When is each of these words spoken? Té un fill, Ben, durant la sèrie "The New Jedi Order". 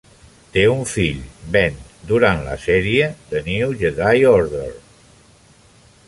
Té 0.53 0.61
un 0.75 0.79
fill, 0.91 1.19
Ben, 1.55 1.75
durant 2.11 2.41
la 2.47 2.55
sèrie 2.63 3.09
"The 3.33 3.41
New 3.51 3.75
Jedi 3.83 4.25
Order". 4.31 4.71